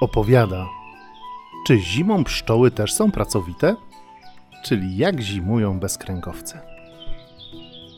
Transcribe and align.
opowiada 0.00 0.68
Czy 1.66 1.78
zimą 1.78 2.24
pszczoły 2.24 2.70
też 2.70 2.92
są 2.92 3.10
pracowite? 3.10 3.76
Czyli 4.64 4.96
jak 4.96 5.22
zimują 5.22 5.80
bezkręgowce? 5.80 6.60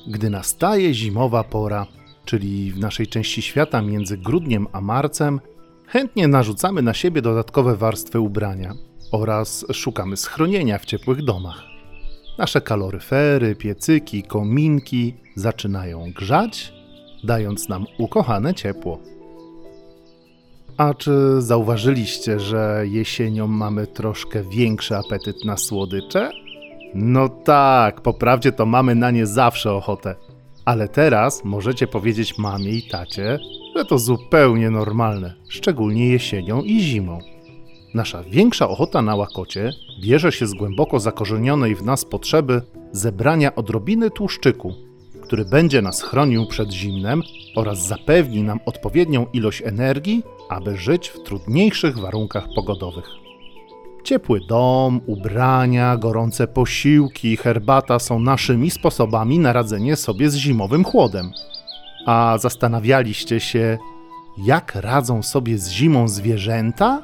Gdy 0.07 0.31
nastaje 0.31 0.95
zimowa 0.95 1.45
pora, 1.45 1.87
czyli 2.25 2.73
w 2.73 2.79
naszej 2.79 3.07
części 3.07 3.43
świata 3.43 3.83
między 3.83 4.19
grudniem 4.19 4.67
a 4.73 4.81
marcem, 4.81 5.41
chętnie 5.87 6.29
narzucamy 6.29 6.83
na 6.83 6.95
siebie 6.95 7.23
dodatkowe 7.23 7.77
warstwy 7.77 8.21
ubrania 8.21 8.75
oraz 9.13 9.67
szukamy 9.73 10.17
schronienia 10.17 10.79
w 10.79 10.85
ciepłych 10.85 11.25
domach. 11.25 11.63
Nasze 12.39 12.61
kaloryfery, 12.61 13.57
piecyki, 13.57 14.23
kominki 14.23 15.15
zaczynają 15.35 16.13
grzać, 16.13 16.73
dając 17.25 17.69
nam 17.69 17.87
ukochane 17.99 18.55
ciepło. 18.55 19.14
A 20.77 20.95
czy 20.95 21.43
zauważyliście, 21.43 22.41
że 22.41 22.85
jesienią 22.89 23.47
mamy 23.47 23.87
troszkę 23.87 24.43
większy 24.43 24.97
apetyt 24.97 25.45
na 25.45 25.57
słodycze? 25.57 26.31
No 26.95 27.29
tak, 27.29 28.01
po 28.01 28.15
prawdzie 28.15 28.53
to 28.53 28.67
mamy 28.67 28.95
na 28.95 29.11
nie 29.11 29.27
zawsze 29.27 29.73
ochotę. 29.73 30.15
Ale 30.65 30.89
teraz 30.89 31.45
możecie 31.45 31.87
powiedzieć 31.87 32.39
mamie 32.39 32.71
i 32.71 32.89
tacie, 32.89 33.39
że 33.77 33.85
to 33.85 33.99
zupełnie 33.99 34.71
normalne, 34.71 35.35
szczególnie 35.49 36.09
jesienią 36.09 36.63
i 36.63 36.81
zimą. 36.81 37.19
Nasza 37.95 38.23
większa 38.23 38.69
ochota 38.69 39.03
na 39.03 39.17
łakocie 39.17 39.73
bierze 40.03 40.33
się 40.33 40.47
z 40.47 40.55
głęboko 40.55 41.01
zakorzenionej 41.01 41.75
w 41.75 41.83
nas 41.83 42.05
potrzeby 42.05 42.63
zebrania 42.93 43.55
odrobiny 43.55 44.11
tłuszczyku, 44.11 44.75
który 45.35 45.45
będzie 45.45 45.83
nas 45.83 46.03
chronił 46.03 46.47
przed 46.47 46.73
zimnem 46.73 47.23
oraz 47.57 47.87
zapewni 47.87 48.43
nam 48.43 48.61
odpowiednią 48.67 49.27
ilość 49.33 49.63
energii, 49.63 50.23
aby 50.49 50.77
żyć 50.77 51.09
w 51.09 51.23
trudniejszych 51.23 51.99
warunkach 51.99 52.45
pogodowych. 52.55 53.05
Ciepły 54.05 54.41
dom, 54.49 55.01
ubrania, 55.07 55.97
gorące 55.97 56.47
posiłki, 56.47 57.37
herbata 57.37 57.99
są 57.99 58.19
naszymi 58.19 58.71
sposobami 58.71 59.39
na 59.39 59.53
radzenie 59.53 59.97
sobie 59.97 60.31
z 60.31 60.35
zimowym 60.35 60.85
chłodem. 60.85 61.33
A 62.07 62.37
zastanawialiście 62.39 63.41
się, 63.41 63.79
jak 64.39 64.75
radzą 64.75 65.23
sobie 65.23 65.59
z 65.59 65.71
zimą 65.71 66.09
zwierzęta? 66.09 67.03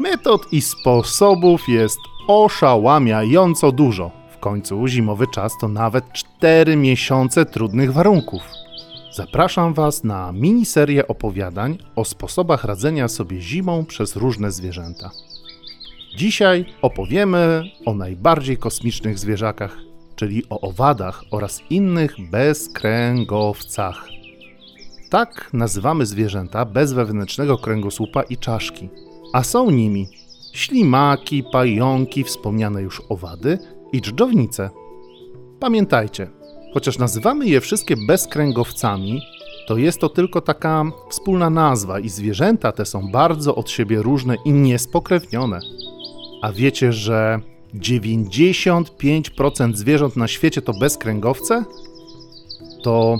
Metod 0.00 0.52
i 0.52 0.60
sposobów 0.60 1.68
jest 1.68 1.98
oszałamiająco 2.28 3.72
dużo. 3.72 4.23
Końcu 4.44 4.86
zimowy 4.88 5.26
czas 5.26 5.52
to 5.60 5.68
nawet 5.68 6.12
4 6.12 6.76
miesiące 6.76 7.46
trudnych 7.46 7.92
warunków. 7.92 8.42
Zapraszam 9.12 9.74
Was 9.74 10.04
na 10.04 10.32
miniserię 10.32 11.08
opowiadań 11.08 11.78
o 11.96 12.04
sposobach 12.04 12.64
radzenia 12.64 13.08
sobie 13.08 13.40
zimą 13.40 13.84
przez 13.84 14.16
różne 14.16 14.50
zwierzęta. 14.50 15.10
Dzisiaj 16.16 16.64
opowiemy 16.82 17.64
o 17.86 17.94
najbardziej 17.94 18.56
kosmicznych 18.56 19.18
zwierzakach, 19.18 19.76
czyli 20.16 20.42
o 20.50 20.60
owadach 20.60 21.24
oraz 21.30 21.60
innych 21.70 22.16
bezkręgowcach. 22.30 24.08
Tak 25.10 25.50
nazywamy 25.52 26.06
zwierzęta 26.06 26.64
bez 26.64 26.92
wewnętrznego 26.92 27.58
kręgosłupa 27.58 28.22
i 28.22 28.36
czaszki, 28.36 28.88
a 29.32 29.42
są 29.42 29.70
nimi 29.70 30.08
ślimaki, 30.52 31.44
pająki, 31.52 32.24
wspomniane 32.24 32.82
już 32.82 33.02
owady 33.08 33.58
i 33.92 34.00
dżdżownice. 34.00 34.70
Pamiętajcie, 35.60 36.30
chociaż 36.74 36.98
nazywamy 36.98 37.46
je 37.46 37.60
wszystkie 37.60 37.96
bezkręgowcami, 37.96 39.22
to 39.66 39.76
jest 39.76 40.00
to 40.00 40.08
tylko 40.08 40.40
taka 40.40 40.84
wspólna 41.08 41.50
nazwa 41.50 42.00
i 42.00 42.08
zwierzęta 42.08 42.72
te 42.72 42.86
są 42.86 43.10
bardzo 43.10 43.54
od 43.54 43.70
siebie 43.70 44.02
różne 44.02 44.36
i 44.44 44.52
niespokrewnione. 44.52 45.60
A 46.42 46.52
wiecie, 46.52 46.92
że 46.92 47.40
95% 47.74 49.74
zwierząt 49.74 50.16
na 50.16 50.28
świecie 50.28 50.62
to 50.62 50.72
bezkręgowce? 50.72 51.64
To 52.82 53.18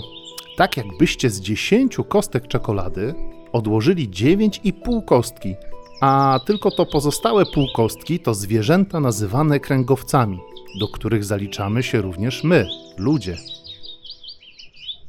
tak 0.57 0.77
jakbyście 0.77 1.29
z 1.29 1.41
10 1.41 1.97
kostek 2.09 2.47
czekolady 2.47 3.13
odłożyli 3.51 4.09
9,5 4.09 5.05
kostki, 5.05 5.55
a 6.01 6.39
tylko 6.45 6.71
to 6.71 6.85
pozostałe 6.85 7.45
półkostki 7.45 8.19
to 8.19 8.33
zwierzęta 8.33 8.99
nazywane 8.99 9.59
kręgowcami, 9.59 10.39
do 10.79 10.87
których 10.87 11.25
zaliczamy 11.25 11.83
się 11.83 12.01
również 12.01 12.43
my, 12.43 12.67
ludzie. 12.97 13.37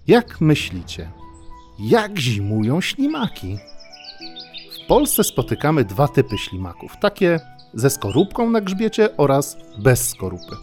Jak 0.07 0.41
myślicie, 0.41 1.11
jak 1.79 2.21
zimują 2.21 2.81
ślimaki? 2.81 3.59
W 4.85 4.87
Polsce 4.87 5.25
spotykamy 5.25 5.85
dwa 5.85 6.09
typy 6.09 6.39
ślimaków, 6.39 6.93
takie 7.01 7.41
ze 7.75 7.91
skorupką 7.91 8.51
na 8.51 8.61
grzbiecie 8.61 9.17
oraz 9.17 9.57
bez 9.79 10.09
skorupy. 10.09 10.57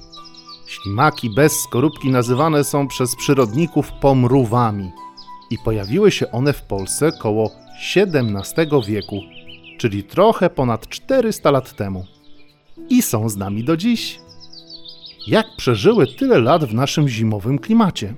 Ślimaki 0.68 1.30
bez 1.30 1.54
skorupki 1.60 2.10
nazywane 2.10 2.64
są 2.64 2.88
przez 2.88 3.16
przyrodników 3.16 3.92
pomruwami 3.92 4.92
i 5.50 5.58
pojawiły 5.58 6.12
się 6.12 6.32
one 6.32 6.54
w 6.54 6.62
Polsce 6.62 7.12
koło 7.12 7.52
XVII 7.96 8.68
wieku, 8.88 9.22
czyli 9.78 10.04
trochę 10.04 10.50
ponad 10.50 10.88
400 10.88 11.52
lat 11.52 11.76
temu. 11.76 12.06
I 12.90 13.02
są 13.02 13.30
z 13.30 13.38
nami 13.38 13.64
do 13.64 13.78
dziś. 13.78 14.23
Jak 15.28 15.46
przeżyły 15.58 16.08
tyle 16.08 16.40
lat 16.40 16.66
w 16.66 16.74
naszym 16.74 17.10
zimowym 17.10 17.60
klimacie? 17.60 18.16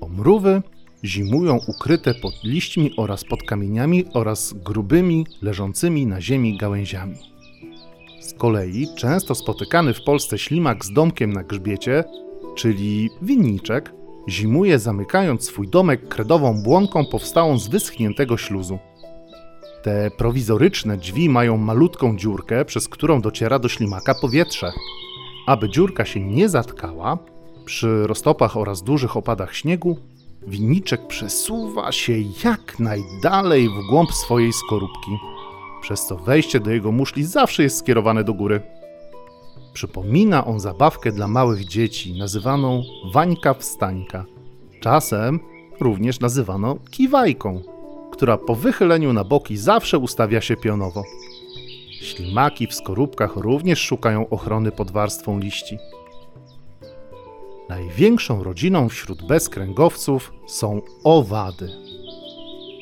Pomrówy 0.00 0.62
zimują 1.04 1.58
ukryte 1.66 2.14
pod 2.14 2.44
liśćmi 2.44 2.90
oraz 2.96 3.24
pod 3.24 3.42
kamieniami 3.42 4.04
oraz 4.14 4.52
grubymi, 4.52 5.26
leżącymi 5.42 6.06
na 6.06 6.20
ziemi 6.20 6.58
gałęziami. 6.58 7.16
Z 8.20 8.34
kolei 8.34 8.86
często 8.96 9.34
spotykany 9.34 9.94
w 9.94 10.04
Polsce 10.04 10.38
ślimak 10.38 10.84
z 10.84 10.92
domkiem 10.92 11.32
na 11.32 11.42
grzbiecie, 11.42 12.04
czyli 12.56 13.10
winniczek, 13.22 13.92
zimuje 14.28 14.78
zamykając 14.78 15.44
swój 15.44 15.68
domek 15.68 16.08
kredową 16.08 16.62
błonką 16.62 17.04
powstałą 17.04 17.58
z 17.58 17.68
wyschniętego 17.68 18.36
śluzu. 18.36 18.78
Te 19.82 20.10
prowizoryczne 20.10 20.96
drzwi 20.96 21.28
mają 21.28 21.56
malutką 21.56 22.16
dziurkę, 22.16 22.64
przez 22.64 22.88
którą 22.88 23.20
dociera 23.20 23.58
do 23.58 23.68
ślimaka 23.68 24.14
powietrze. 24.14 24.72
Aby 25.48 25.68
dziurka 25.68 26.04
się 26.04 26.20
nie 26.20 26.48
zatkała, 26.48 27.18
przy 27.64 28.06
roztopach 28.06 28.56
oraz 28.56 28.82
dużych 28.82 29.16
opadach 29.16 29.54
śniegu, 29.56 29.96
winniczek 30.46 31.06
przesuwa 31.06 31.92
się 31.92 32.12
jak 32.44 32.78
najdalej 32.78 33.68
w 33.68 33.90
głąb 33.90 34.12
swojej 34.12 34.52
skorupki 34.52 35.10
przez 35.80 36.06
co 36.06 36.16
wejście 36.16 36.60
do 36.60 36.70
jego 36.70 36.92
muszli 36.92 37.24
zawsze 37.24 37.62
jest 37.62 37.78
skierowane 37.78 38.24
do 38.24 38.34
góry. 38.34 38.60
Przypomina 39.72 40.44
on 40.44 40.60
zabawkę 40.60 41.12
dla 41.12 41.28
małych 41.28 41.64
dzieci, 41.64 42.18
nazywaną 42.18 42.82
Wańka 43.12 43.54
Wstańka. 43.54 44.24
Czasem 44.80 45.40
również 45.80 46.20
nazywano 46.20 46.76
kiwajką, 46.90 47.62
która 48.12 48.38
po 48.38 48.54
wychyleniu 48.54 49.12
na 49.12 49.24
boki 49.24 49.56
zawsze 49.56 49.98
ustawia 49.98 50.40
się 50.40 50.56
pionowo. 50.56 51.04
Ślimaki 52.00 52.66
w 52.66 52.74
skorupkach 52.74 53.36
również 53.36 53.78
szukają 53.78 54.28
ochrony 54.28 54.72
pod 54.72 54.90
warstwą 54.90 55.38
liści. 55.38 55.78
Największą 57.68 58.42
rodziną 58.42 58.88
wśród 58.88 59.26
bezkręgowców 59.26 60.32
są 60.46 60.82
owady 61.04 61.88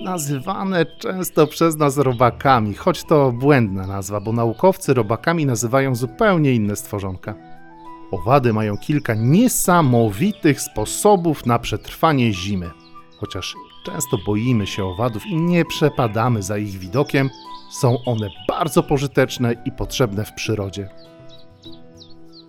nazywane 0.01 0.87
często 0.87 1.47
przez 1.47 1.77
nas 1.77 1.99
robakami, 1.99 2.75
choć 2.75 3.05
to 3.05 3.33
błędna 3.33 3.87
nazwa, 3.87 4.21
bo 4.21 4.33
naukowcy 4.33 4.95
robakami 4.95 5.47
nazywają 5.47 5.95
zupełnie 5.95 6.53
inne 6.53 6.77
stworzonka. 6.77 7.35
Owady 8.11 8.53
mają 8.53 8.77
kilka 8.77 9.15
niesamowitych 9.15 10.61
sposobów 10.61 11.47
na 11.47 11.59
przetrwanie 11.59 12.33
zimy. 12.33 12.71
Chociaż 13.17 13.55
często 13.87 14.19
boimy 14.27 14.67
się 14.67 14.85
owadów 14.85 15.27
i 15.27 15.37
nie 15.37 15.65
przepadamy 15.65 16.43
za 16.43 16.59
ich 16.59 16.79
widokiem, 16.79 17.31
są 17.71 18.05
one 18.05 18.29
bardzo 18.49 18.83
pożyteczne 18.83 19.55
i 19.65 19.73
potrzebne 19.73 20.25
w 20.25 20.33
przyrodzie. 20.33 20.89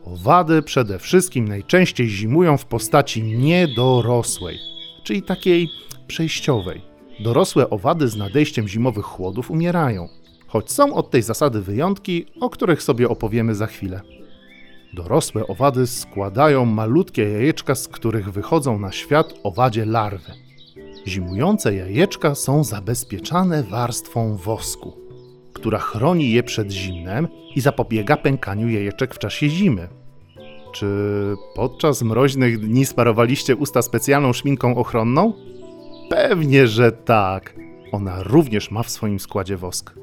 Owady 0.05 0.61
przede 0.61 0.99
wszystkim 0.99 1.47
najczęściej 1.47 2.09
zimują 2.09 2.57
w 2.57 2.65
postaci 2.65 3.23
niedorosłej, 3.23 4.57
czyli 5.03 5.21
takiej 5.21 5.69
przejściowej. 6.07 6.81
Dorosłe 7.19 7.69
owady 7.69 8.07
z 8.07 8.15
nadejściem 8.15 8.67
zimowych 8.67 9.05
chłodów 9.05 9.51
umierają, 9.51 10.09
choć 10.47 10.71
są 10.71 10.93
od 10.93 11.11
tej 11.11 11.21
zasady 11.21 11.61
wyjątki, 11.61 12.25
o 12.41 12.49
których 12.49 12.83
sobie 12.83 13.09
opowiemy 13.09 13.55
za 13.55 13.67
chwilę. 13.67 14.01
Dorosłe 14.93 15.47
owady 15.47 15.87
składają 15.87 16.65
malutkie 16.65 17.23
jajeczka, 17.29 17.75
z 17.75 17.87
których 17.87 18.31
wychodzą 18.31 18.79
na 18.79 18.91
świat 18.91 19.33
owadzie 19.43 19.85
larwy. 19.85 20.46
Zimujące 21.07 21.75
jajeczka 21.75 22.35
są 22.35 22.63
zabezpieczane 22.63 23.63
warstwą 23.63 24.37
wosku, 24.37 24.97
która 25.53 25.79
chroni 25.79 26.31
je 26.31 26.43
przed 26.43 26.71
zimnem 26.71 27.27
i 27.55 27.61
zapobiega 27.61 28.17
pękaniu 28.17 28.69
jajeczek 28.69 29.15
w 29.15 29.19
czasie 29.19 29.49
zimy. 29.49 29.87
Czy 30.73 30.87
podczas 31.55 32.01
mroźnych 32.01 32.59
dni 32.59 32.85
sparowaliście 32.85 33.55
usta 33.55 33.81
specjalną 33.81 34.33
szminką 34.33 34.75
ochronną? 34.75 35.33
Pewnie, 36.09 36.67
że 36.67 36.91
tak. 36.91 37.55
ona 37.91 38.23
również 38.23 38.71
ma 38.71 38.83
w 38.83 38.89
swoim 38.89 39.19
składzie 39.19 39.57
wosk. 39.57 39.93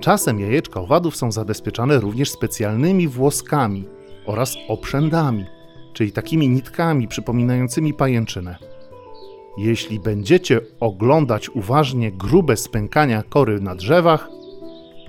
Czasem 0.00 0.40
jajeczka 0.40 0.80
owadów 0.80 1.16
są 1.16 1.32
zabezpieczane 1.32 1.98
również 1.98 2.30
specjalnymi 2.30 3.08
włoskami 3.08 3.84
oraz 4.26 4.54
oprzędami, 4.68 5.44
czyli 5.92 6.12
takimi 6.12 6.48
nitkami 6.48 7.08
przypominającymi 7.08 7.94
pajęczynę. 7.94 8.71
Jeśli 9.58 10.00
będziecie 10.00 10.60
oglądać 10.80 11.50
uważnie 11.50 12.12
grube 12.12 12.56
spękania 12.56 13.22
kory 13.22 13.60
na 13.60 13.74
drzewach, 13.74 14.28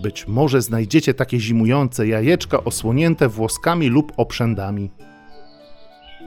być 0.02 0.28
może 0.28 0.62
znajdziecie 0.62 1.14
takie 1.14 1.40
zimujące 1.40 2.08
jajeczka 2.08 2.64
osłonięte 2.64 3.30
włoskami 3.30 3.88
lub 3.88 4.12
oprzędami. 4.18 4.92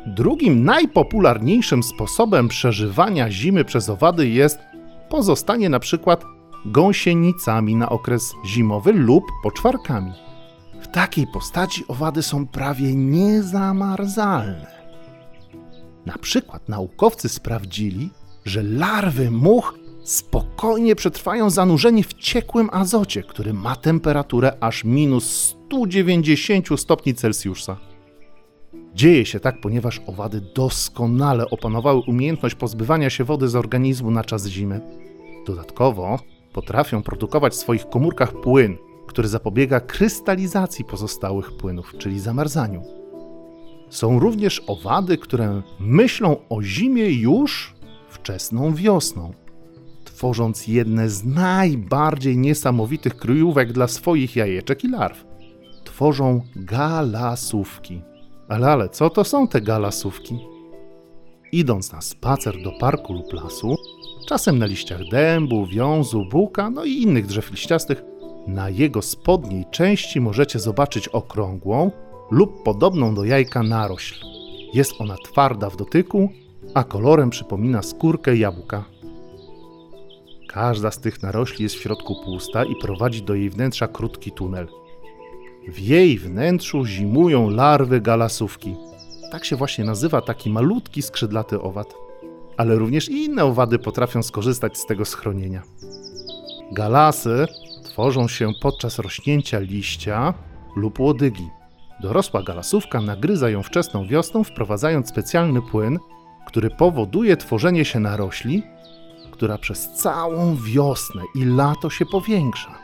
Drugim 0.07 0.65
najpopularniejszym 0.65 1.83
sposobem 1.83 2.49
przeżywania 2.49 3.31
zimy 3.31 3.65
przez 3.65 3.89
owady 3.89 4.29
jest 4.29 4.59
pozostanie 5.09 5.69
na 5.69 5.81
przykład 5.81 6.25
gąsienicami 6.67 7.77
na 7.77 7.89
okres 7.89 8.35
zimowy 8.47 8.93
lub 8.93 9.25
poczwarkami. 9.43 10.13
W 10.81 10.89
takiej 10.89 11.27
postaci 11.27 11.85
owady 11.89 12.23
są 12.23 12.47
prawie 12.47 12.95
niezamarzalne. 12.95 14.86
Na 16.07 16.19
przykład 16.19 16.69
naukowcy 16.69 17.29
sprawdzili, 17.29 18.11
że 18.45 18.63
larwy 18.63 19.31
much 19.31 19.75
spokojnie 20.05 20.97
przetrwają 20.97 21.51
zanurzenie 21.51 22.05
w 22.05 22.15
ciekłym 22.15 22.69
azocie, 22.73 23.23
który 23.23 23.55
ma 23.55 23.77
temperaturę 23.77 24.57
aż 24.61 24.85
minus 24.85 25.25
190 25.67 26.81
stopni 26.81 27.15
Celsjusza. 27.15 27.77
Dzieje 28.95 29.27
się 29.27 29.41
tak, 29.41 29.61
ponieważ 29.61 30.01
owady 30.07 30.41
doskonale 30.55 31.51
opanowały 31.51 32.01
umiejętność 32.01 32.55
pozbywania 32.55 33.11
się 33.11 33.25
wody 33.25 33.49
z 33.49 33.57
organizmu 33.57 34.11
na 34.11 34.25
czas 34.25 34.47
zimy. 34.47 34.81
Dodatkowo 35.47 36.19
potrafią 36.53 37.03
produkować 37.03 37.53
w 37.53 37.57
swoich 37.57 37.89
komórkach 37.89 38.33
płyn, 38.33 38.77
który 39.07 39.29
zapobiega 39.29 39.81
krystalizacji 39.81 40.85
pozostałych 40.85 41.57
płynów, 41.57 41.93
czyli 41.99 42.21
zamarzaniu. 42.21 42.96
Są 43.91 44.19
również 44.19 44.63
owady, 44.67 45.19
które 45.19 45.63
myślą 45.81 46.37
o 46.49 46.63
zimie 46.63 47.11
już 47.11 47.75
wczesną 48.09 48.75
wiosną, 48.75 49.33
tworząc 50.05 50.67
jedne 50.67 51.09
z 51.09 51.25
najbardziej 51.25 52.39
niesamowitych 52.39 53.17
kryjówek 53.17 53.73
dla 53.73 53.89
swoich 53.89 54.37
jajeczek 54.37 54.85
i 54.85 54.89
larw. 54.89 55.25
Tworzą 55.85 56.41
galasówki. 56.57 58.03
Ale, 58.49 58.67
ale, 58.67 58.89
co 58.89 59.11
to 59.11 59.25
są 59.25 59.49
te 59.49 59.61
galasówki? 59.61 60.39
Idąc 61.53 61.93
na 61.93 62.01
spacer 62.01 62.63
do 62.63 62.73
parku 62.73 63.13
lub 63.13 63.33
lasu, 63.33 63.77
czasem 64.29 64.59
na 64.59 64.67
liściach 64.67 65.01
dębu, 65.11 65.67
wiązu, 65.67 66.25
buka, 66.31 66.71
no 66.71 66.85
i 66.85 66.93
innych 66.93 67.27
drzew 67.27 67.51
liściastych, 67.51 68.03
na 68.47 68.71
jego 68.71 69.03
spodniej 69.03 69.65
części 69.71 70.21
możecie 70.21 70.59
zobaczyć 70.59 71.09
okrągłą 71.09 71.91
lub 72.31 72.63
podobną 72.63 73.15
do 73.15 73.25
jajka 73.25 73.63
narośl. 73.63 74.25
Jest 74.75 74.93
ona 74.99 75.17
twarda 75.25 75.71
w 75.71 75.77
dotyku, 75.77 76.31
a 76.75 76.85
kolorem 76.85 77.31
przypomina 77.31 77.83
skórkę 77.83 78.37
jabłka. 78.37 78.85
Każda 80.49 80.91
z 80.91 81.01
tych 81.01 81.23
narośli 81.23 81.63
jest 81.63 81.75
w 81.75 81.83
środku 81.83 82.17
pusta 82.25 82.65
i 82.65 82.77
prowadzi 82.77 83.23
do 83.23 83.35
jej 83.35 83.51
wnętrza 83.51 83.89
krótki 83.89 84.33
tunel. 84.33 84.69
W 85.69 85.79
jej 85.79 86.19
wnętrzu 86.19 86.87
zimują 86.87 87.51
larwy 87.51 88.01
galasówki. 88.01 88.75
Tak 89.33 89.45
się 89.45 89.57
właśnie 89.57 89.85
nazywa 89.85 90.21
taki 90.21 90.51
malutki 90.51 91.03
skrzydlaty 91.03 91.61
owad. 91.61 91.95
Ale 92.57 92.75
również 92.75 93.09
inne 93.09 93.45
owady 93.45 93.79
potrafią 93.79 94.23
skorzystać 94.23 94.79
z 94.79 94.87
tego 94.87 95.05
schronienia. 95.05 95.63
Galasy 96.73 97.47
tworzą 97.85 98.29
się 98.29 98.53
podczas 98.63 98.99
rośnięcia 98.99 99.59
liścia 99.59 100.35
lub 100.77 101.01
łodygi. 101.01 101.49
Dorosła 102.01 102.43
galasówka 102.43 103.01
nagryza 103.01 103.51
ją 103.51 103.63
wczesną 103.63 104.07
wiosną, 104.07 104.45
wprowadzając 104.45 105.09
specjalny 105.09 105.63
płyn, 105.63 105.99
który 106.47 106.71
powoduje 106.71 107.37
tworzenie 107.37 107.85
się 107.85 108.01
narośli, 108.01 108.63
która 109.31 109.59
przez 109.59 109.93
całą 109.93 110.57
wiosnę 110.57 111.23
i 111.35 111.45
lato 111.45 111.91
się 111.91 112.07
powiększa. 112.07 112.79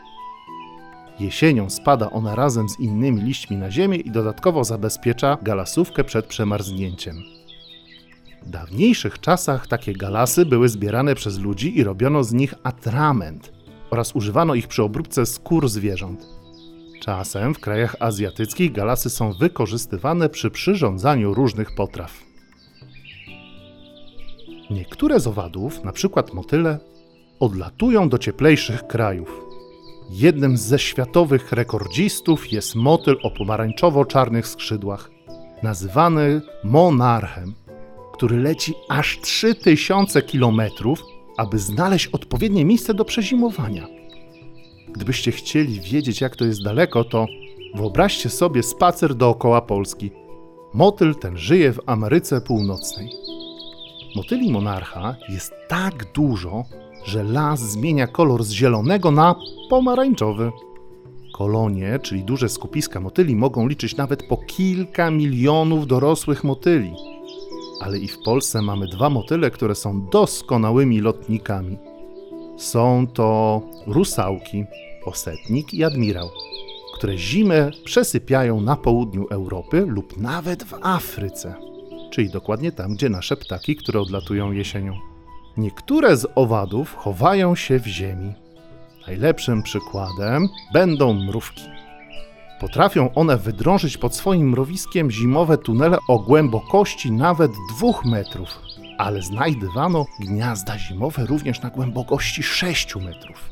Jesienią 1.19 1.69
spada 1.69 2.11
ona 2.11 2.35
razem 2.35 2.69
z 2.69 2.79
innymi 2.79 3.21
liśćmi 3.21 3.57
na 3.57 3.71
ziemię 3.71 3.97
i 3.97 4.11
dodatkowo 4.11 4.63
zabezpiecza 4.63 5.37
galasówkę 5.41 6.03
przed 6.03 6.25
przemarznięciem. 6.25 7.15
W 8.41 8.49
dawniejszych 8.49 9.19
czasach 9.19 9.67
takie 9.67 9.93
galasy 9.93 10.45
były 10.45 10.69
zbierane 10.69 11.15
przez 11.15 11.39
ludzi 11.39 11.77
i 11.77 11.83
robiono 11.83 12.23
z 12.23 12.33
nich 12.33 12.53
atrament 12.63 13.53
oraz 13.89 14.15
używano 14.15 14.55
ich 14.55 14.67
przy 14.67 14.83
obróbce 14.83 15.25
skór 15.25 15.69
zwierząt. 15.69 16.42
Czasem 17.05 17.53
w 17.53 17.59
krajach 17.59 17.95
azjatyckich 17.99 18.71
galasy 18.71 19.09
są 19.09 19.33
wykorzystywane 19.33 20.29
przy 20.29 20.51
przyrządzaniu 20.51 21.33
różnych 21.33 21.75
potraw. 21.75 22.23
Niektóre 24.69 25.19
z 25.19 25.27
owadów, 25.27 25.79
np. 25.79 26.23
motyle, 26.33 26.79
odlatują 27.39 28.09
do 28.09 28.17
cieplejszych 28.17 28.87
krajów. 28.87 29.41
Jednym 30.09 30.57
ze 30.57 30.79
światowych 30.79 31.51
rekordzistów 31.51 32.51
jest 32.51 32.75
motyl 32.75 33.17
o 33.23 33.31
pomarańczowo-czarnych 33.31 34.47
skrzydłach, 34.47 35.09
nazywany 35.63 36.41
monarchem, 36.63 37.53
który 38.13 38.37
leci 38.37 38.73
aż 38.89 39.19
3000 39.21 40.21
km, 40.21 40.61
aby 41.37 41.59
znaleźć 41.59 42.07
odpowiednie 42.07 42.65
miejsce 42.65 42.93
do 42.93 43.05
przezimowania. 43.05 44.02
Gdybyście 44.93 45.31
chcieli 45.31 45.79
wiedzieć, 45.81 46.21
jak 46.21 46.35
to 46.35 46.45
jest 46.45 46.63
daleko, 46.63 47.03
to 47.03 47.25
wyobraźcie 47.75 48.29
sobie 48.29 48.63
spacer 48.63 49.15
dookoła 49.15 49.61
Polski. 49.61 50.11
Motyl 50.73 51.15
ten 51.15 51.37
żyje 51.37 51.73
w 51.73 51.79
Ameryce 51.85 52.41
Północnej. 52.41 53.09
Motyli 54.15 54.51
monarcha 54.51 55.15
jest 55.29 55.53
tak 55.67 56.11
dużo, 56.11 56.63
że 57.05 57.23
las 57.23 57.59
zmienia 57.59 58.07
kolor 58.07 58.43
z 58.43 58.51
zielonego 58.51 59.11
na 59.11 59.35
pomarańczowy. 59.69 60.51
Kolonie, 61.33 61.99
czyli 61.99 62.23
duże 62.23 62.49
skupiska 62.49 62.99
motyli, 62.99 63.35
mogą 63.35 63.67
liczyć 63.67 63.97
nawet 63.97 64.23
po 64.23 64.37
kilka 64.37 65.11
milionów 65.11 65.87
dorosłych 65.87 66.43
motyli. 66.43 66.93
Ale 67.81 67.99
i 67.99 68.07
w 68.07 68.19
Polsce 68.19 68.61
mamy 68.61 68.87
dwa 68.87 69.09
motyle, 69.09 69.51
które 69.51 69.75
są 69.75 70.09
doskonałymi 70.09 71.01
lotnikami. 71.01 71.77
Są 72.63 73.07
to 73.07 73.61
rusałki, 73.87 74.65
osetnik 75.05 75.73
i 75.73 75.83
admirał, 75.83 76.29
które 76.95 77.17
zimę 77.17 77.71
przesypiają 77.85 78.61
na 78.61 78.75
południu 78.75 79.27
Europy 79.27 79.85
lub 79.87 80.17
nawet 80.17 80.63
w 80.63 80.73
Afryce, 80.81 81.55
czyli 82.11 82.29
dokładnie 82.29 82.71
tam, 82.71 82.93
gdzie 82.93 83.09
nasze 83.09 83.37
ptaki, 83.37 83.75
które 83.75 84.01
odlatują 84.01 84.51
jesienią. 84.51 84.93
Niektóre 85.57 86.17
z 86.17 86.27
owadów 86.35 86.95
chowają 86.95 87.55
się 87.55 87.79
w 87.79 87.87
ziemi. 87.87 88.33
Najlepszym 89.07 89.63
przykładem 89.63 90.47
będą 90.73 91.13
mrówki. 91.13 91.63
Potrafią 92.59 93.13
one 93.13 93.37
wydrążyć 93.37 93.97
pod 93.97 94.15
swoim 94.15 94.49
mrowiskiem 94.49 95.11
zimowe 95.11 95.57
tunele 95.57 95.97
o 96.09 96.19
głębokości 96.19 97.11
nawet 97.11 97.51
dwóch 97.75 98.05
metrów, 98.05 98.59
ale 98.97 99.21
znajdywano 99.21 100.05
gniazda 100.19 100.77
zimowe 100.77 101.25
również 101.25 101.61
na 101.61 101.69
głębokości 101.69 102.43
6 102.43 102.95
metrów. 102.95 103.49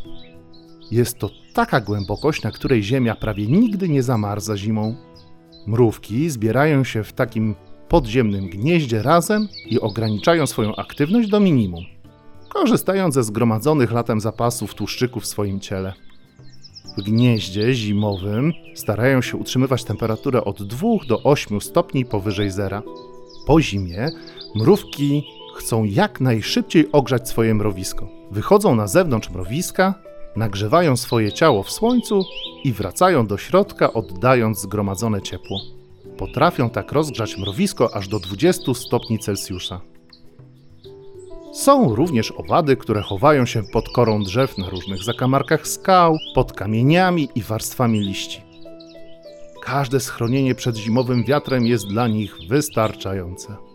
Jest 0.92 1.20
to 1.20 1.30
taka 1.54 1.82
głębokość, 1.82 2.44
na 2.44 2.52
której 2.52 2.84
ziemia 2.84 3.16
prawie 3.16 3.48
nigdy 3.48 3.90
nie 3.90 4.04
zamarza 4.04 4.58
zimą. 4.58 4.96
Mrówki 5.68 6.30
zbierają 6.30 6.84
się 6.84 7.04
w 7.04 7.14
takim 7.14 7.56
podziemnym 7.90 8.50
gnieździe 8.50 9.02
razem 9.02 9.48
i 9.66 9.80
ograniczają 9.80 10.48
swoją 10.48 10.76
aktywność 10.76 11.30
do 11.30 11.40
minimum, 11.40 11.84
korzystając 12.50 13.14
ze 13.14 13.24
zgromadzonych 13.24 13.92
latem 13.92 14.22
zapasów 14.22 14.76
tłuszczyku 14.76 15.20
w 15.20 15.26
swoim 15.26 15.60
ciele. 15.60 15.94
W 16.98 17.02
gnieździe 17.02 17.74
zimowym 17.74 18.54
starają 18.76 19.22
się 19.22 19.38
utrzymywać 19.38 19.84
temperaturę 19.84 20.44
od 20.44 20.64
2 20.64 20.88
do 21.08 21.24
8 21.24 21.62
stopni 21.62 22.06
powyżej 22.06 22.52
zera. 22.52 22.82
Po 23.48 23.62
zimie 23.62 24.12
mrówki 24.55 25.24
chcą 25.55 25.84
jak 25.84 26.22
najszybciej 26.22 26.91
ogrzać 26.91 27.29
swoje 27.29 27.53
mrowisko. 27.53 28.08
Wychodzą 28.31 28.75
na 28.75 28.88
zewnątrz 28.88 29.29
mrowiska, 29.29 29.93
nagrzewają 30.36 30.98
swoje 30.98 31.31
ciało 31.31 31.63
w 31.63 31.72
słońcu 31.72 32.24
i 32.63 32.74
wracają 32.74 33.27
do 33.27 33.38
środka, 33.38 33.93
oddając 33.93 34.62
zgromadzone 34.62 35.22
ciepło. 35.22 35.60
Potrafią 36.17 36.70
tak 36.70 36.91
rozgrzać 36.91 37.38
mrowisko 37.38 37.96
aż 37.96 38.08
do 38.08 38.20
20 38.20 38.74
stopni 38.74 39.20
Celsjusza. 39.20 39.81
Są 41.53 41.96
również 41.96 42.31
owady, 42.31 42.77
które 42.77 43.01
chowają 43.01 43.46
się 43.46 43.63
pod 43.63 43.89
korą 43.89 44.24
drzew 44.24 44.58
na 44.58 44.70
różnych 44.70 45.03
zakamarkach 45.03 45.67
skał, 45.67 46.17
pod 46.36 46.53
kamieniami 46.53 47.29
i 47.36 47.41
warstwami 47.41 48.00
liści. 48.00 48.41
Każde 49.62 50.00
schronienie 50.00 50.55
przed 50.55 50.77
zimowym 50.77 51.24
wiatrem 51.24 51.65
jest 51.65 51.88
dla 51.88 52.08
nich 52.08 52.38
wystarczające. 52.50 53.71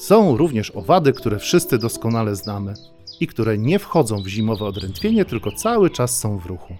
Są 0.00 0.36
również 0.36 0.70
owady, 0.70 1.12
które 1.12 1.38
wszyscy 1.38 1.78
doskonale 1.78 2.36
znamy. 2.36 2.74
i 3.20 3.26
które 3.26 3.58
nie 3.58 3.78
wchodzą 3.78 4.22
w 4.22 4.26
zimowe 4.26 4.64
odrętwienie, 4.64 5.24
tylko 5.24 5.52
cały 5.52 5.90
czas 5.90 6.18
są 6.18 6.38
w 6.38 6.46
ruchu. 6.46 6.76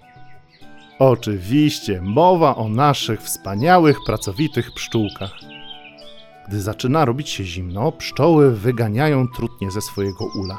Oczywiście 0.98 2.00
mowa 2.02 2.56
o 2.56 2.68
naszych 2.68 3.22
wspaniałych, 3.22 3.96
pracowitych 4.06 4.74
pszczółkach. 4.74 5.32
Gdy 6.48 6.60
zaczyna 6.60 7.04
robić 7.04 7.28
się 7.28 7.44
zimno, 7.44 7.92
pszczoły 7.92 8.56
wyganiają 8.56 9.28
trutnie 9.28 9.70
ze 9.70 9.80
swojego 9.80 10.24
ula. 10.34 10.58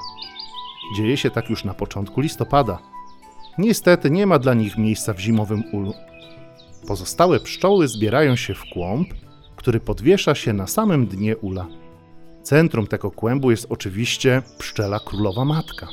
Dzieje 0.97 1.17
się 1.17 1.31
tak 1.31 1.49
już 1.49 1.63
na 1.63 1.73
początku 1.73 2.21
listopada. 2.21 2.79
Niestety 3.57 4.11
nie 4.11 4.27
ma 4.27 4.39
dla 4.39 4.53
nich 4.53 4.77
miejsca 4.77 5.13
w 5.13 5.19
zimowym 5.19 5.63
ulu. 5.71 5.93
Pozostałe 6.87 7.39
pszczoły 7.39 7.87
zbierają 7.87 8.35
się 8.35 8.53
w 8.53 8.63
kłąb, 8.73 9.07
który 9.55 9.79
podwiesza 9.79 10.35
się 10.35 10.53
na 10.53 10.67
samym 10.67 11.07
dnie 11.07 11.37
ula. 11.37 11.67
Centrum 12.43 12.87
tego 12.87 13.11
kłębu 13.11 13.51
jest 13.51 13.67
oczywiście 13.69 14.41
pszczela 14.57 14.99
królowa 14.99 15.45
matka. 15.45 15.87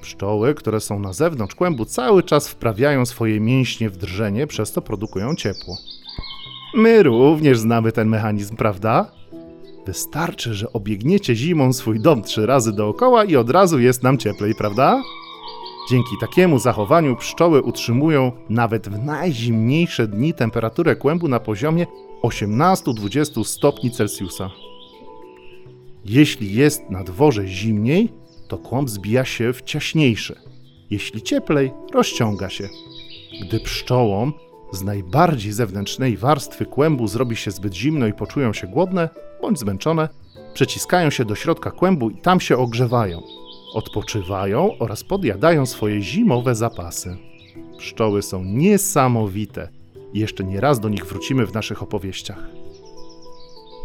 Pszczoły, 0.00 0.54
które 0.54 0.80
są 0.80 1.00
na 1.00 1.12
zewnątrz 1.12 1.54
kłębu, 1.54 1.84
cały 1.84 2.22
czas 2.22 2.48
wprawiają 2.48 3.06
swoje 3.06 3.40
mięśnie 3.40 3.90
w 3.90 3.96
drżenie, 3.96 4.46
przez 4.46 4.72
co 4.72 4.82
produkują 4.82 5.34
ciepło. 5.34 5.76
My 6.74 7.02
również 7.02 7.58
znamy 7.58 7.92
ten 7.92 8.08
mechanizm, 8.08 8.56
prawda? 8.56 9.12
Wystarczy, 9.86 10.54
że 10.54 10.72
obiegniecie 10.72 11.34
zimą 11.34 11.72
swój 11.72 12.00
dom 12.00 12.22
trzy 12.22 12.46
razy 12.46 12.72
dookoła 12.72 13.24
i 13.24 13.36
od 13.36 13.50
razu 13.50 13.78
jest 13.78 14.02
nam 14.02 14.18
cieplej, 14.18 14.54
prawda? 14.54 15.02
Dzięki 15.90 16.10
takiemu 16.20 16.58
zachowaniu 16.58 17.16
pszczoły 17.16 17.62
utrzymują 17.62 18.32
nawet 18.48 18.88
w 18.88 19.04
najzimniejsze 19.04 20.08
dni 20.08 20.34
temperaturę 20.34 20.96
kłębu 20.96 21.28
na 21.28 21.40
poziomie 21.40 21.86
18-20 22.22 23.44
stopni 23.44 23.90
Celsjusza. 23.90 24.50
Jeśli 26.04 26.54
jest 26.54 26.90
na 26.90 27.04
dworze 27.04 27.48
zimniej, 27.48 28.12
to 28.48 28.58
kłąb 28.58 28.90
zbija 28.90 29.24
się 29.24 29.52
w 29.52 29.62
ciaśniejszy. 29.62 30.36
Jeśli 30.90 31.22
cieplej, 31.22 31.72
rozciąga 31.92 32.50
się. 32.50 32.68
Gdy 33.42 33.60
pszczołom 33.60 34.32
z 34.72 34.82
najbardziej 34.82 35.52
zewnętrznej 35.52 36.16
warstwy 36.16 36.66
kłębu 36.66 37.08
zrobi 37.08 37.36
się 37.36 37.50
zbyt 37.50 37.74
zimno 37.74 38.06
i 38.06 38.12
poczują 38.12 38.52
się 38.52 38.66
głodne 38.66 39.08
bądź 39.42 39.58
zmęczone, 39.58 40.08
przeciskają 40.54 41.10
się 41.10 41.24
do 41.24 41.34
środka 41.34 41.70
kłębu 41.70 42.10
i 42.10 42.16
tam 42.16 42.40
się 42.40 42.56
ogrzewają, 42.56 43.22
odpoczywają 43.74 44.78
oraz 44.78 45.04
podjadają 45.04 45.66
swoje 45.66 46.02
zimowe 46.02 46.54
zapasy. 46.54 47.16
Pszczoły 47.78 48.22
są 48.22 48.44
niesamowite. 48.44 49.68
Jeszcze 50.14 50.44
nie 50.44 50.60
raz 50.60 50.80
do 50.80 50.88
nich 50.88 51.06
wrócimy 51.06 51.46
w 51.46 51.54
naszych 51.54 51.82
opowieściach. 51.82 52.59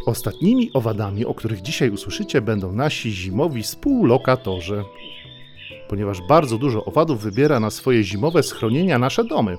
Ostatnimi 0.05 0.71
owadami, 0.73 1.25
o 1.25 1.33
których 1.33 1.61
dzisiaj 1.61 1.89
usłyszycie, 1.89 2.41
będą 2.41 2.71
nasi 2.71 3.11
zimowi 3.11 3.63
współlokatorzy. 3.63 4.83
Ponieważ 5.89 6.21
bardzo 6.21 6.57
dużo 6.57 6.85
owadów 6.85 7.21
wybiera 7.21 7.59
na 7.59 7.69
swoje 7.69 8.03
zimowe 8.03 8.43
schronienia 8.43 8.99
nasze 8.99 9.23
domy, 9.23 9.57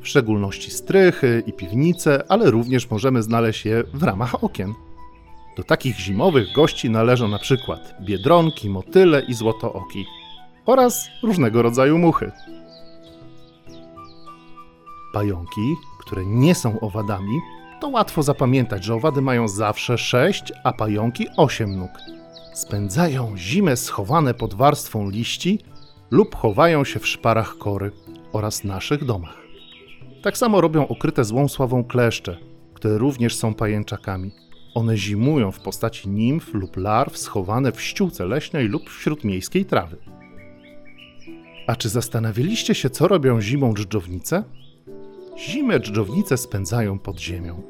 w 0.00 0.08
szczególności 0.08 0.70
strychy 0.70 1.42
i 1.46 1.52
piwnice, 1.52 2.24
ale 2.28 2.50
również 2.50 2.90
możemy 2.90 3.22
znaleźć 3.22 3.64
je 3.64 3.84
w 3.94 4.02
ramach 4.02 4.44
okien. 4.44 4.74
Do 5.56 5.62
takich 5.62 5.98
zimowych 5.98 6.52
gości 6.52 6.90
należą 6.90 7.28
na 7.28 7.38
przykład 7.38 7.94
biedronki, 8.00 8.70
motyle 8.70 9.22
i 9.28 9.34
złotooki 9.34 10.04
oraz 10.66 11.08
różnego 11.22 11.62
rodzaju 11.62 11.98
muchy. 11.98 12.32
Pająki, 15.12 15.74
które 16.00 16.26
nie 16.26 16.54
są 16.54 16.80
owadami, 16.80 17.40
to 17.80 17.88
łatwo 17.88 18.22
zapamiętać, 18.22 18.84
że 18.84 18.94
owady 18.94 19.22
mają 19.22 19.48
zawsze 19.48 19.98
6, 19.98 20.52
a 20.64 20.72
pająki 20.72 21.26
8 21.36 21.76
nóg. 21.78 21.90
Spędzają 22.54 23.36
zimę 23.36 23.76
schowane 23.76 24.34
pod 24.34 24.54
warstwą 24.54 25.10
liści 25.10 25.58
lub 26.10 26.36
chowają 26.36 26.84
się 26.84 27.00
w 27.00 27.06
szparach 27.06 27.58
kory 27.58 27.90
oraz 28.32 28.64
naszych 28.64 29.04
domach. 29.04 29.42
Tak 30.22 30.38
samo 30.38 30.60
robią 30.60 30.88
okryte 30.88 31.24
złą 31.24 31.48
sławą 31.48 31.84
kleszcze, 31.84 32.36
które 32.74 32.98
również 32.98 33.36
są 33.36 33.54
pajęczakami. 33.54 34.30
One 34.74 34.96
zimują 34.96 35.52
w 35.52 35.60
postaci 35.60 36.08
nimf 36.08 36.54
lub 36.54 36.76
larw 36.76 37.18
schowane 37.18 37.72
w 37.72 37.82
ściółce 37.82 38.26
leśnej 38.26 38.68
lub 38.68 38.90
wśród 38.90 39.24
miejskiej 39.24 39.64
trawy. 39.64 39.96
A 41.66 41.76
czy 41.76 41.88
zastanawialiście 41.88 42.74
się, 42.74 42.90
co 42.90 43.08
robią 43.08 43.40
zimą 43.40 43.74
dżdżownice? 43.74 44.44
Zimę 45.38 45.80
dżdżownice 45.80 46.36
spędzają 46.36 46.98
pod 46.98 47.20
ziemią. 47.20 47.62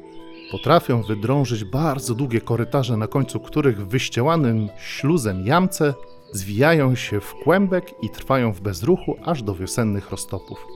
Potrafią 0.51 1.01
wydrążyć 1.01 1.63
bardzo 1.63 2.15
długie 2.15 2.41
korytarze, 2.41 2.97
na 2.97 3.07
końcu 3.07 3.39
których 3.39 3.87
wyściełanym 3.87 4.69
śluzem 4.79 5.45
jamce 5.45 5.93
zwijają 6.31 6.95
się 6.95 7.19
w 7.19 7.33
kłębek 7.33 7.93
i 8.01 8.09
trwają 8.09 8.53
w 8.53 8.61
bezruchu 8.61 9.15
aż 9.25 9.43
do 9.43 9.55
wiosennych 9.55 10.11
roztopów. 10.11 10.67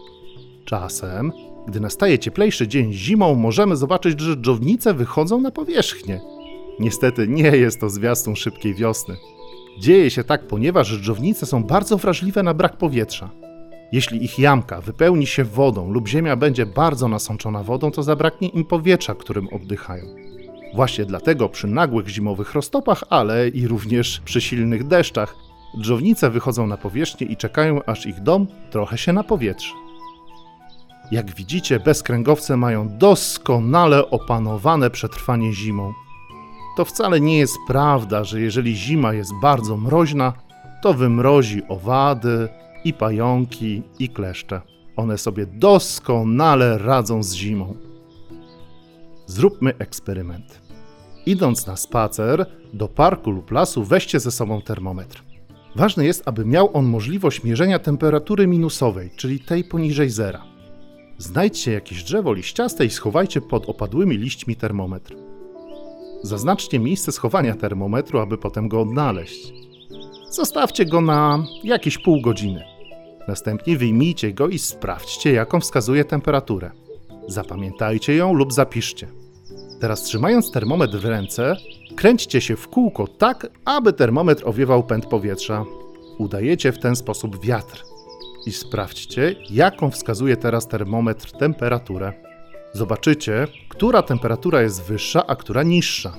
Czasem, 0.65 1.31
gdy 1.67 1.79
nastaje 1.79 2.19
cieplejszy 2.19 2.67
dzień 2.67 2.93
zimą, 2.93 3.35
możemy 3.35 3.75
zobaczyć, 3.75 4.19
że 4.19 4.35
dżdżownice 4.35 4.93
wychodzą 4.93 5.41
na 5.41 5.51
powierzchnię. 5.51 6.21
Niestety 6.79 7.27
nie 7.27 7.57
jest 7.57 7.79
to 7.79 7.89
zwiastun 7.89 8.35
szybkiej 8.35 8.75
wiosny. 8.75 9.17
Dzieje 9.79 10.09
się 10.09 10.23
tak, 10.23 10.47
ponieważ 10.47 10.91
dżdżownice 10.91 11.45
są 11.45 11.63
bardzo 11.63 11.97
wrażliwe 11.97 12.43
na 12.43 12.53
brak 12.53 12.77
powietrza. 12.77 13.40
Jeśli 13.91 14.25
ich 14.25 14.39
jamka 14.39 14.81
wypełni 14.81 15.27
się 15.27 15.43
wodą 15.43 15.91
lub 15.91 16.07
ziemia 16.07 16.35
będzie 16.35 16.65
bardzo 16.65 17.07
nasączona 17.07 17.63
wodą, 17.63 17.91
to 17.91 18.03
zabraknie 18.03 18.47
im 18.47 18.65
powietrza, 18.65 19.15
którym 19.15 19.47
oddychają. 19.47 20.05
Właśnie 20.75 21.05
dlatego 21.05 21.49
przy 21.49 21.67
nagłych 21.67 22.07
zimowych 22.07 22.53
roztopach, 22.53 23.03
ale 23.09 23.49
i 23.49 23.67
również 23.67 24.21
przy 24.25 24.41
silnych 24.41 24.87
deszczach, 24.87 25.35
dżownice 25.81 26.29
wychodzą 26.29 26.67
na 26.67 26.77
powierzchnię 26.77 27.27
i 27.27 27.37
czekają, 27.37 27.85
aż 27.85 28.05
ich 28.05 28.19
dom 28.19 28.47
trochę 28.69 28.97
się 28.97 29.13
napowietrze. 29.13 29.73
Jak 31.11 31.35
widzicie, 31.35 31.79
bezkręgowce 31.79 32.57
mają 32.57 32.97
doskonale 32.97 34.09
opanowane 34.09 34.89
przetrwanie 34.89 35.53
zimą. 35.53 35.93
To 36.77 36.85
wcale 36.85 37.21
nie 37.21 37.37
jest 37.37 37.57
prawda, 37.67 38.23
że 38.23 38.41
jeżeli 38.41 38.75
zima 38.75 39.13
jest 39.13 39.31
bardzo 39.41 39.77
mroźna, 39.77 40.33
to 40.81 40.93
wymrozi 40.93 41.61
owady, 41.67 42.49
i 42.83 42.93
pająki, 42.93 43.83
i 43.99 44.09
kleszcze. 44.09 44.61
One 44.95 45.17
sobie 45.17 45.45
doskonale 45.45 46.77
radzą 46.77 47.23
z 47.23 47.33
zimą. 47.33 47.75
Zróbmy 49.25 49.73
eksperyment. 49.77 50.61
Idąc 51.25 51.67
na 51.67 51.75
spacer 51.75 52.45
do 52.73 52.87
parku 52.87 53.31
lub 53.31 53.51
lasu, 53.51 53.83
weźcie 53.83 54.19
ze 54.19 54.31
sobą 54.31 54.61
termometr. 54.61 55.23
Ważne 55.75 56.05
jest, 56.05 56.23
aby 56.25 56.45
miał 56.45 56.69
on 56.73 56.85
możliwość 56.85 57.43
mierzenia 57.43 57.79
temperatury 57.79 58.47
minusowej, 58.47 59.11
czyli 59.15 59.39
tej 59.39 59.63
poniżej 59.63 60.09
zera. 60.09 60.43
Znajdźcie 61.17 61.71
jakieś 61.71 62.03
drzewo 62.03 62.33
liściaste 62.33 62.85
i 62.85 62.89
schowajcie 62.89 63.41
pod 63.41 63.69
opadłymi 63.69 64.17
liśćmi 64.17 64.55
termometr. 64.55 65.15
Zaznaczcie 66.23 66.79
miejsce 66.79 67.11
schowania 67.11 67.55
termometru, 67.55 68.19
aby 68.19 68.37
potem 68.37 68.67
go 68.67 68.81
odnaleźć. 68.81 69.53
Zostawcie 70.29 70.85
go 70.85 71.01
na 71.01 71.45
jakieś 71.63 71.97
pół 71.97 72.21
godziny. 72.21 72.70
Następnie 73.27 73.77
wyjmijcie 73.77 74.33
go 74.33 74.47
i 74.47 74.59
sprawdźcie, 74.59 75.31
jaką 75.31 75.59
wskazuje 75.59 76.05
temperaturę. 76.05 76.71
Zapamiętajcie 77.27 78.15
ją 78.15 78.33
lub 78.33 78.53
zapiszcie. 78.53 79.07
Teraz 79.79 80.03
trzymając 80.03 80.51
termometr 80.51 80.97
w 80.97 81.05
ręce, 81.05 81.55
kręćcie 81.95 82.41
się 82.41 82.55
w 82.55 82.67
kółko 82.67 83.07
tak, 83.07 83.47
aby 83.65 83.93
termometr 83.93 84.47
owiewał 84.47 84.83
pęd 84.83 85.05
powietrza. 85.05 85.65
Udajecie 86.17 86.71
w 86.71 86.79
ten 86.79 86.95
sposób 86.95 87.45
wiatr. 87.45 87.83
I 88.45 88.51
sprawdźcie, 88.51 89.35
jaką 89.49 89.91
wskazuje 89.91 90.37
teraz 90.37 90.67
termometr 90.67 91.31
temperaturę. 91.31 92.13
Zobaczycie, 92.73 93.47
która 93.69 94.01
temperatura 94.01 94.61
jest 94.61 94.83
wyższa, 94.83 95.27
a 95.27 95.35
która 95.35 95.63
niższa. 95.63 96.13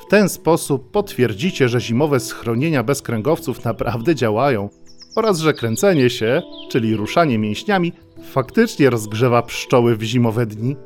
W 0.00 0.10
ten 0.10 0.28
sposób 0.28 0.90
potwierdzicie, 0.90 1.68
że 1.68 1.80
zimowe 1.80 2.20
schronienia 2.20 2.82
bez 2.82 3.02
kręgowców 3.02 3.64
naprawdę 3.64 4.14
działają 4.14 4.68
oraz 5.14 5.38
że 5.38 5.54
kręcenie 5.54 6.10
się, 6.10 6.42
czyli 6.70 6.96
ruszanie 6.96 7.38
mięśniami, 7.38 7.92
faktycznie 8.32 8.90
rozgrzewa 8.90 9.42
pszczoły 9.42 9.96
w 9.96 10.02
zimowe 10.02 10.46
dni. 10.46 10.76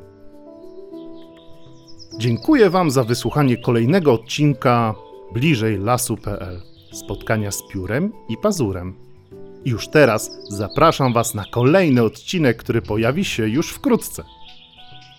Dziękuję 2.19 2.69
Wam 2.69 2.91
za 2.91 3.03
wysłuchanie 3.03 3.57
kolejnego 3.57 4.13
odcinka 4.13 4.95
bliżej 5.33 5.77
lasu.pl 5.77 6.61
spotkania 6.91 7.51
z 7.51 7.61
piórem 7.71 8.11
i 8.29 8.37
pazurem. 8.37 8.95
Już 9.65 9.87
teraz 9.87 10.31
zapraszam 10.49 11.13
Was 11.13 11.35
na 11.35 11.45
kolejny 11.51 12.03
odcinek, 12.03 12.57
który 12.57 12.81
pojawi 12.81 13.25
się 13.25 13.47
już 13.47 13.71
wkrótce. 13.71 14.23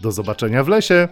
Do 0.00 0.12
zobaczenia 0.12 0.64
w 0.64 0.68
lesie! 0.68 1.08